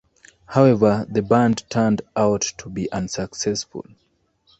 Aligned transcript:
However, 0.47 1.05
the 1.07 1.21
band 1.21 1.63
turned 1.69 2.01
out 2.15 2.41
to 2.57 2.69
be 2.69 2.91
unsuccessful. 2.91 3.85